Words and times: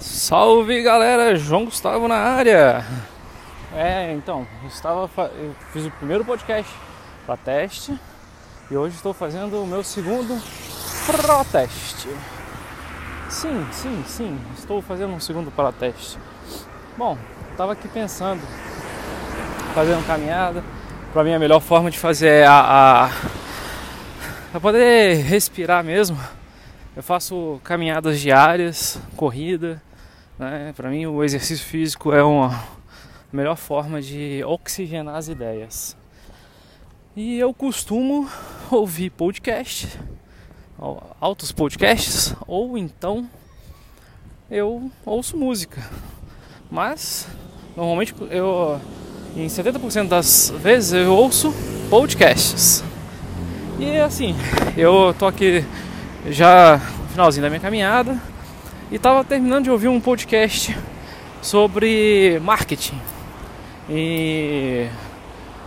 Salve 0.00 0.80
galera, 0.80 1.34
João 1.34 1.64
Gustavo 1.64 2.06
na 2.06 2.14
área. 2.14 2.84
É, 3.74 4.12
então, 4.12 4.46
eu 4.62 4.68
estava 4.68 5.10
eu 5.34 5.54
fiz 5.72 5.86
o 5.86 5.90
primeiro 5.90 6.24
podcast 6.24 6.72
para 7.26 7.36
teste 7.36 7.98
e 8.70 8.76
hoje 8.76 8.94
estou 8.94 9.12
fazendo 9.12 9.60
o 9.60 9.66
meu 9.66 9.82
segundo 9.82 10.40
proteste. 11.04 12.08
Sim, 13.28 13.66
sim, 13.72 14.04
sim, 14.06 14.40
estou 14.56 14.80
fazendo 14.80 15.12
um 15.14 15.20
segundo 15.20 15.50
proteste. 15.50 16.16
Bom, 16.96 17.18
estava 17.50 17.72
aqui 17.72 17.88
pensando, 17.88 18.40
fazendo 19.74 20.06
caminhada. 20.06 20.62
Para 21.12 21.24
mim 21.24 21.34
a 21.34 21.38
melhor 21.40 21.60
forma 21.60 21.90
de 21.90 21.98
fazer 21.98 22.28
é 22.28 22.46
a, 22.46 23.06
a 23.06 23.10
para 24.52 24.60
poder 24.60 25.24
respirar 25.24 25.82
mesmo. 25.82 26.16
Eu 26.96 27.02
faço 27.02 27.60
caminhadas 27.64 28.20
diárias, 28.20 28.98
corrida, 29.16 29.82
né? 30.38 30.72
Para 30.76 30.90
mim, 30.90 31.06
o 31.06 31.24
exercício 31.24 31.66
físico 31.66 32.12
é 32.12 32.22
uma 32.22 32.62
melhor 33.32 33.56
forma 33.56 34.00
de 34.00 34.42
oxigenar 34.44 35.16
as 35.16 35.28
ideias. 35.28 35.96
E 37.16 37.38
eu 37.38 37.52
costumo 37.52 38.28
ouvir 38.70 39.10
podcast, 39.10 39.88
altos 41.20 41.50
podcasts, 41.50 42.34
ou 42.46 42.78
então 42.78 43.28
eu 44.50 44.90
ouço 45.04 45.36
música. 45.36 45.82
Mas 46.70 47.26
normalmente 47.76 48.14
eu 48.30 48.80
em 49.36 49.46
70% 49.46 50.08
das 50.08 50.52
vezes 50.58 50.92
eu 50.92 51.12
ouço 51.12 51.52
podcasts. 51.90 52.84
E 53.78 53.98
assim, 53.98 54.34
eu 54.76 55.14
tô 55.18 55.26
aqui 55.26 55.64
já 56.30 56.80
no 57.02 57.08
finalzinho 57.08 57.42
da 57.42 57.48
minha 57.48 57.60
caminhada 57.60 58.20
e 58.90 58.96
estava 58.96 59.22
terminando 59.22 59.64
de 59.64 59.70
ouvir 59.70 59.88
um 59.88 60.00
podcast 60.00 60.76
sobre 61.42 62.38
marketing. 62.40 62.98
E 63.88 64.88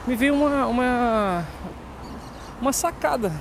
me 0.08 0.16
veio 0.16 0.34
uma, 0.34 0.66
uma, 0.66 1.48
uma 2.60 2.74
sacada. 2.74 3.32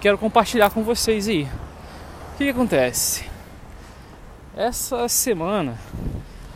Quero 0.00 0.16
compartilhar 0.16 0.70
com 0.70 0.82
vocês 0.82 1.28
aí. 1.28 1.42
O 1.42 2.36
que, 2.36 2.44
que 2.44 2.50
acontece? 2.50 3.24
Essa 4.56 5.08
semana, 5.08 5.76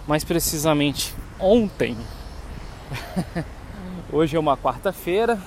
mais 0.06 0.22
precisamente 0.22 1.14
ontem, 1.40 1.96
hoje 4.12 4.36
é 4.36 4.38
uma 4.38 4.56
quarta-feira, 4.56 5.40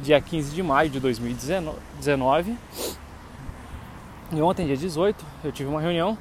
dia 0.00 0.20
15 0.20 0.54
de 0.54 0.62
maio 0.62 0.90
de 0.90 1.00
2019 1.00 2.56
e 4.32 4.40
ontem, 4.40 4.66
dia 4.66 4.76
18, 4.76 5.24
eu 5.44 5.52
tive 5.52 5.68
uma 5.68 5.80
reunião 5.80 6.16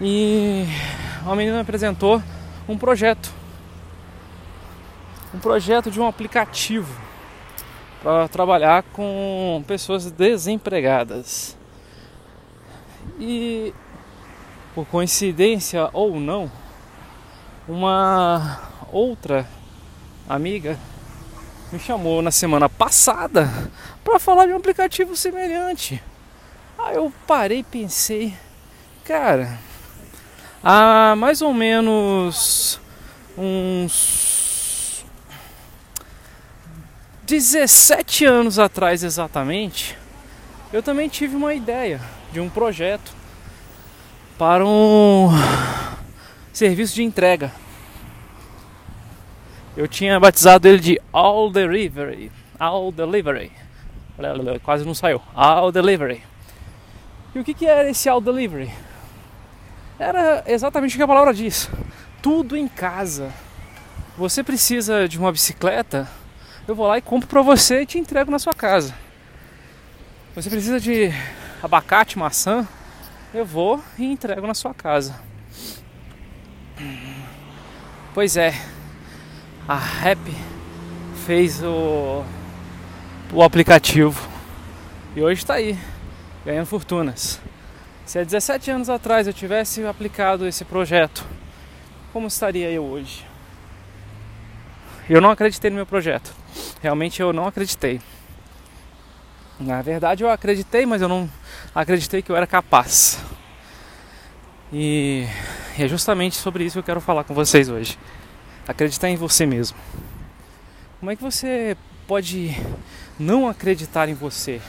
e 0.00 0.66
uma 1.22 1.34
menina 1.34 1.56
me 1.56 1.62
apresentou 1.62 2.22
um 2.68 2.76
projeto. 2.76 3.32
Um 5.32 5.38
projeto 5.38 5.90
de 5.90 5.98
um 5.98 6.06
aplicativo 6.06 6.94
para 8.02 8.28
trabalhar 8.28 8.82
com 8.92 9.64
pessoas 9.66 10.10
desempregadas. 10.10 11.56
E 13.18 13.72
por 14.74 14.84
coincidência 14.86 15.88
ou 15.92 16.20
não, 16.20 16.52
uma 17.66 18.60
outra 18.92 19.48
amiga 20.28 20.78
me 21.72 21.78
chamou 21.78 22.20
na 22.20 22.30
semana 22.30 22.68
passada 22.68 23.48
para 24.04 24.18
falar 24.18 24.46
de 24.46 24.52
um 24.52 24.56
aplicativo 24.56 25.16
semelhante. 25.16 26.02
Aí 26.84 26.96
eu 26.96 27.10
parei 27.26 27.60
e 27.60 27.62
pensei, 27.62 28.34
cara, 29.06 29.58
há 30.62 31.14
mais 31.16 31.40
ou 31.40 31.54
menos 31.54 32.78
uns 33.38 35.02
17 37.22 38.26
anos 38.26 38.58
atrás 38.58 39.02
exatamente, 39.02 39.96
eu 40.74 40.82
também 40.82 41.08
tive 41.08 41.34
uma 41.34 41.54
ideia 41.54 42.02
de 42.30 42.38
um 42.38 42.50
projeto 42.50 43.14
para 44.36 44.62
um 44.66 45.30
serviço 46.52 46.96
de 46.96 47.02
entrega. 47.02 47.50
Eu 49.74 49.88
tinha 49.88 50.20
batizado 50.20 50.68
ele 50.68 50.80
de 50.80 51.00
All 51.10 51.50
Delivery. 51.50 52.30
All 52.60 52.92
Delivery. 52.92 53.50
Quase 54.62 54.84
não 54.84 54.94
saiu. 54.94 55.22
All 55.34 55.72
Delivery. 55.72 56.33
E 57.34 57.38
o 57.38 57.44
que, 57.44 57.52
que 57.52 57.66
era 57.66 57.90
esse 57.90 58.08
auto 58.08 58.32
delivery? 58.32 58.70
Era 59.98 60.44
exatamente 60.46 60.94
o 60.94 60.96
que 60.96 61.02
a 61.02 61.08
palavra 61.08 61.34
diz: 61.34 61.68
tudo 62.22 62.56
em 62.56 62.68
casa. 62.68 63.32
Você 64.16 64.44
precisa 64.44 65.08
de 65.08 65.18
uma 65.18 65.32
bicicleta, 65.32 66.08
eu 66.68 66.74
vou 66.74 66.86
lá 66.86 66.96
e 66.96 67.02
compro 67.02 67.28
para 67.28 67.42
você 67.42 67.82
e 67.82 67.86
te 67.86 67.98
entrego 67.98 68.30
na 68.30 68.38
sua 68.38 68.54
casa. 68.54 68.94
Você 70.36 70.48
precisa 70.48 70.78
de 70.78 71.10
abacate, 71.60 72.16
maçã, 72.16 72.66
eu 73.32 73.44
vou 73.44 73.82
e 73.98 74.04
entrego 74.04 74.46
na 74.46 74.54
sua 74.54 74.72
casa. 74.72 75.20
Pois 78.14 78.36
é, 78.36 78.54
a 79.66 79.76
Rap 79.76 80.20
fez 81.26 81.60
o, 81.62 82.24
o 83.32 83.42
aplicativo 83.42 84.28
e 85.16 85.22
hoje 85.22 85.42
está 85.42 85.54
aí 85.54 85.76
ganhando 86.44 86.66
fortunas. 86.66 87.40
Se 88.04 88.18
há 88.18 88.24
17 88.24 88.70
anos 88.70 88.90
atrás 88.90 89.26
eu 89.26 89.32
tivesse 89.32 89.84
aplicado 89.86 90.46
esse 90.46 90.64
projeto, 90.64 91.24
como 92.12 92.26
estaria 92.26 92.70
eu 92.70 92.84
hoje? 92.84 93.24
Eu 95.08 95.20
não 95.20 95.30
acreditei 95.30 95.70
no 95.70 95.76
meu 95.76 95.86
projeto. 95.86 96.34
Realmente 96.82 97.20
eu 97.20 97.32
não 97.32 97.46
acreditei. 97.46 98.00
Na 99.58 99.80
verdade 99.82 100.22
eu 100.22 100.30
acreditei, 100.30 100.84
mas 100.84 101.00
eu 101.00 101.08
não 101.08 101.30
acreditei 101.74 102.22
que 102.22 102.30
eu 102.30 102.36
era 102.36 102.46
capaz. 102.46 103.18
E 104.72 105.26
é 105.78 105.88
justamente 105.88 106.36
sobre 106.36 106.64
isso 106.64 106.74
que 106.74 106.78
eu 106.80 106.84
quero 106.84 107.00
falar 107.00 107.24
com 107.24 107.34
vocês 107.34 107.68
hoje. 107.68 107.98
Acreditar 108.66 109.08
em 109.08 109.16
você 109.16 109.46
mesmo. 109.46 109.78
Como 111.00 111.10
é 111.10 111.16
que 111.16 111.22
você 111.22 111.76
pode 112.06 112.56
não 113.18 113.48
acreditar 113.48 114.08
em 114.08 114.14
você? 114.14 114.60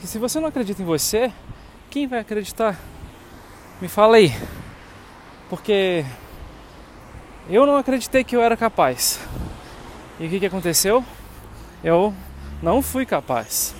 Que 0.00 0.06
se 0.06 0.18
você 0.18 0.40
não 0.40 0.48
acredita 0.48 0.80
em 0.80 0.84
você, 0.84 1.30
quem 1.90 2.06
vai 2.06 2.20
acreditar? 2.20 2.78
Me 3.82 3.86
fala 3.86 4.16
aí. 4.16 4.32
Porque 5.50 6.04
eu 7.50 7.66
não 7.66 7.76
acreditei 7.76 8.24
que 8.24 8.34
eu 8.34 8.40
era 8.40 8.56
capaz. 8.56 9.20
E 10.18 10.26
o 10.26 10.30
que, 10.30 10.40
que 10.40 10.46
aconteceu? 10.46 11.04
Eu 11.84 12.14
não 12.62 12.80
fui 12.80 13.04
capaz. 13.04 13.74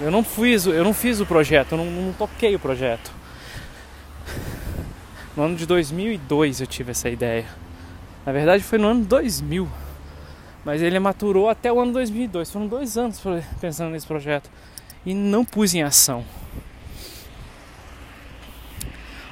Eu 0.00 0.12
não 0.12 0.22
fiz, 0.22 0.66
eu 0.66 0.84
não 0.84 0.94
fiz 0.94 1.18
o 1.18 1.26
projeto, 1.26 1.72
eu 1.72 1.78
não, 1.78 1.86
não 1.86 2.12
toquei 2.12 2.54
o 2.54 2.60
projeto. 2.60 3.10
No 5.36 5.42
ano 5.42 5.56
de 5.56 5.66
2002 5.66 6.60
eu 6.60 6.66
tive 6.68 6.92
essa 6.92 7.08
ideia. 7.08 7.46
Na 8.24 8.30
verdade 8.30 8.62
foi 8.62 8.78
no 8.78 8.88
ano 8.88 9.04
2000. 9.04 9.68
Mas 10.64 10.82
ele 10.82 10.98
maturou 11.00 11.48
até 11.48 11.72
o 11.72 11.80
ano 11.80 11.92
2002. 11.92 12.50
Foram 12.50 12.68
dois 12.68 12.96
anos 12.96 13.20
pensando 13.60 13.90
nesse 13.90 14.06
projeto 14.06 14.50
e 15.06 15.14
não 15.14 15.44
pus 15.44 15.72
em 15.72 15.82
ação. 15.84 16.24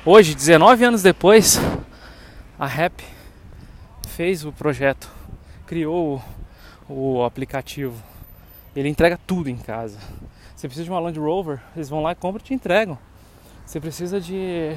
Hoje, 0.07 0.35
19 0.35 0.85
anos 0.85 1.03
depois, 1.03 1.59
a 2.57 2.67
Rap 2.67 3.03
fez 4.09 4.45
o 4.45 4.53
projeto, 4.53 5.11
criou 5.67 6.23
o, 6.89 7.25
aplicativo. 7.25 8.01
Ele 8.77 8.89
entrega 8.89 9.19
tudo 9.27 9.51
em 9.51 9.57
casa. 9.57 9.99
Você 10.55 10.69
precisa 10.69 10.85
de 10.85 10.91
uma 10.91 11.01
Land 11.01 11.19
Rover, 11.19 11.61
eles 11.75 11.89
vão 11.89 12.03
lá 12.03 12.13
e 12.13 12.15
compram 12.15 12.41
e 12.41 12.47
te 12.47 12.55
entregam. 12.55 12.97
Você 13.67 13.81
precisa 13.81 14.21
de 14.21 14.77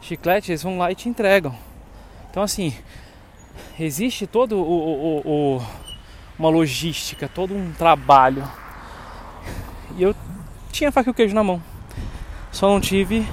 chiclete, 0.00 0.52
eles 0.52 0.62
vão 0.62 0.78
lá 0.78 0.92
e 0.92 0.94
te 0.94 1.08
entregam. 1.08 1.56
Então 2.30 2.42
assim, 2.42 2.72
existe 3.80 4.26
todo 4.26 4.56
o, 4.56 4.62
o, 4.62 5.56
o 5.56 5.62
uma 6.38 6.50
logística, 6.50 7.28
todo 7.28 7.52
um 7.52 7.72
trabalho 7.72 8.48
e 9.98 10.02
eu 10.04 10.14
tinha 10.70 10.92
faca 10.92 11.08
e 11.08 11.12
o 11.12 11.14
queijo 11.14 11.34
na 11.34 11.44
mão. 11.44 11.62
Só 12.50 12.68
não 12.68 12.80
tive 12.80 13.26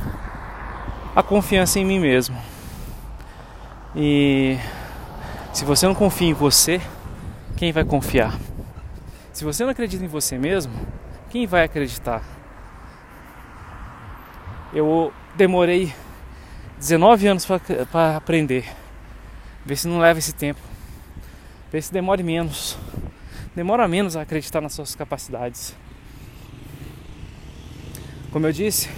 a 1.16 1.24
confiança 1.24 1.80
em 1.80 1.86
mim 1.86 2.00
mesmo. 2.00 2.38
E 3.96 4.58
se 5.54 5.64
você 5.64 5.88
não 5.88 5.96
confia 5.96 6.28
em 6.28 6.34
você, 6.34 6.82
quem 7.56 7.72
vai 7.72 7.86
confiar? 7.86 8.38
Se 9.32 9.44
você 9.44 9.64
não 9.64 9.72
acredita 9.72 10.04
em 10.04 10.08
você 10.08 10.38
mesmo, 10.38 10.74
quem 11.30 11.48
vai 11.48 11.64
acreditar? 11.64 12.22
Eu 14.74 15.14
demorei 15.36 15.94
19 16.78 17.28
anos 17.28 17.46
para 17.92 18.18
aprender. 18.18 18.66
Vê 19.66 19.76
se 19.76 19.88
não 19.88 20.00
leva 20.00 20.20
esse 20.20 20.34
tempo. 20.34 20.60
Vê 21.72 21.82
se 21.82 21.92
demore 21.92 22.22
menos. 22.22 22.78
Demora 23.56 23.88
menos 23.88 24.18
a 24.18 24.22
acreditar 24.22 24.60
nas 24.60 24.74
suas 24.74 24.94
capacidades. 24.94 25.74
Como 28.36 28.48
eu 28.48 28.52
disse, 28.52 28.90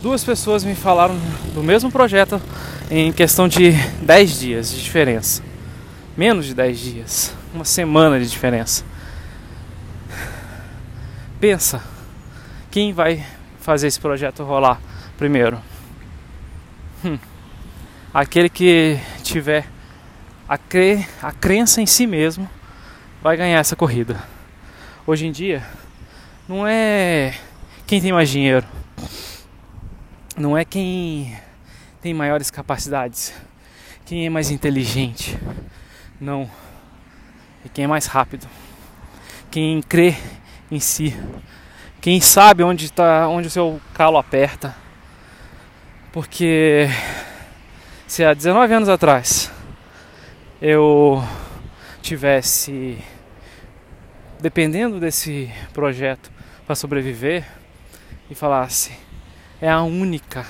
duas 0.00 0.22
pessoas 0.22 0.62
me 0.62 0.76
falaram 0.76 1.18
do 1.52 1.60
mesmo 1.60 1.90
projeto 1.90 2.40
em 2.88 3.12
questão 3.12 3.48
de 3.48 3.72
10 4.00 4.38
dias 4.38 4.70
de 4.70 4.80
diferença. 4.80 5.42
Menos 6.16 6.46
de 6.46 6.54
10 6.54 6.78
dias, 6.78 7.34
uma 7.52 7.64
semana 7.64 8.16
de 8.20 8.30
diferença. 8.30 8.84
Pensa, 11.40 11.82
quem 12.70 12.92
vai 12.92 13.26
fazer 13.58 13.88
esse 13.88 13.98
projeto 13.98 14.44
rolar 14.44 14.80
primeiro? 15.18 15.60
Hum, 17.04 17.18
aquele 18.14 18.48
que 18.48 19.00
tiver 19.24 19.66
a, 20.48 20.56
cre 20.56 21.04
a 21.20 21.32
crença 21.32 21.82
em 21.82 21.86
si 21.86 22.06
mesmo 22.06 22.48
vai 23.20 23.36
ganhar 23.36 23.58
essa 23.58 23.74
corrida. 23.74 24.22
Hoje 25.04 25.26
em 25.26 25.32
dia, 25.32 25.66
não 26.48 26.64
é 26.64 27.34
quem 27.86 28.00
tem 28.00 28.12
mais 28.12 28.30
dinheiro, 28.30 28.66
não 30.38 30.56
é 30.56 30.64
quem 30.64 31.36
tem 32.00 32.14
maiores 32.14 32.50
capacidades, 32.50 33.34
quem 34.06 34.24
é 34.24 34.30
mais 34.30 34.50
inteligente, 34.50 35.38
não, 36.18 36.50
é 37.64 37.68
quem 37.68 37.84
é 37.84 37.88
mais 37.88 38.06
rápido, 38.06 38.48
quem 39.50 39.82
crê 39.82 40.16
em 40.70 40.80
si, 40.80 41.14
quem 42.00 42.22
sabe 42.22 42.62
onde 42.62 42.86
está, 42.86 43.28
onde 43.28 43.48
o 43.48 43.50
seu 43.50 43.78
calo 43.92 44.16
aperta, 44.16 44.74
porque 46.10 46.88
se 48.06 48.24
há 48.24 48.32
19 48.32 48.72
anos 48.72 48.88
atrás 48.88 49.52
eu 50.60 51.22
tivesse 52.00 52.96
dependendo 54.40 54.98
desse 54.98 55.50
projeto 55.74 56.30
para 56.66 56.74
sobreviver 56.74 57.44
e 58.30 58.34
falasse 58.34 58.92
é 59.60 59.70
a 59.70 59.82
única 59.82 60.46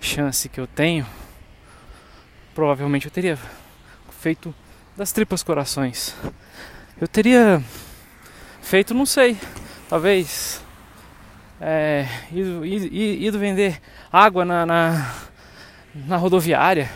chance 0.00 0.48
que 0.48 0.60
eu 0.60 0.66
tenho, 0.66 1.06
provavelmente 2.54 3.06
eu 3.06 3.10
teria 3.10 3.38
feito 4.10 4.54
das 4.96 5.12
tripas 5.12 5.42
corações. 5.42 6.14
Eu 7.00 7.06
teria 7.06 7.62
feito, 8.60 8.94
não 8.94 9.06
sei, 9.06 9.36
talvez 9.88 10.62
é, 11.60 12.06
ido, 12.32 12.64
ido, 12.64 12.86
ido, 12.94 13.38
vender 13.38 13.80
água 14.12 14.44
na, 14.44 14.66
na, 14.66 15.14
na 15.94 16.16
rodoviária 16.16 16.90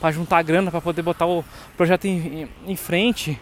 para 0.00 0.12
juntar 0.12 0.42
grana 0.42 0.70
para 0.70 0.80
poder 0.80 1.02
botar 1.02 1.26
o 1.26 1.44
projeto 1.76 2.06
em, 2.06 2.42
em, 2.42 2.48
em, 2.72 2.76
frente. 2.76 3.38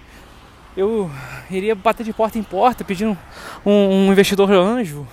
Eu 0.76 1.10
iria 1.50 1.74
bater 1.74 2.04
de 2.04 2.12
porta 2.12 2.38
em 2.38 2.42
porta 2.42 2.84
pedindo 2.84 3.16
um, 3.64 3.72
um 3.72 4.12
investidor 4.12 4.50
anjo 4.50 5.06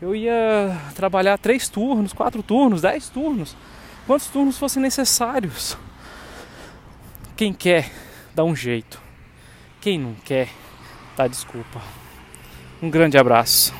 eu 0.00 0.14
ia 0.14 0.76
trabalhar 0.94 1.38
três 1.38 1.68
turnos, 1.68 2.12
quatro 2.12 2.42
turnos, 2.42 2.82
dez 2.82 3.08
turnos, 3.08 3.56
quantos 4.06 4.28
turnos 4.28 4.58
fossem 4.58 4.82
necessários. 4.82 5.76
Quem 7.36 7.52
quer, 7.52 7.90
dá 8.34 8.44
um 8.44 8.54
jeito. 8.54 9.00
Quem 9.80 9.98
não 9.98 10.14
quer, 10.14 10.48
dá 11.16 11.26
desculpa. 11.26 11.80
Um 12.82 12.90
grande 12.90 13.18
abraço. 13.18 13.74